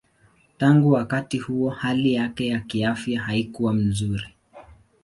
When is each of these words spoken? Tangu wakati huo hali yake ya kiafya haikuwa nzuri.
Tangu 0.57 0.91
wakati 0.91 1.37
huo 1.39 1.69
hali 1.69 2.13
yake 2.13 2.47
ya 2.47 2.59
kiafya 2.59 3.21
haikuwa 3.21 3.73
nzuri. 3.73 4.29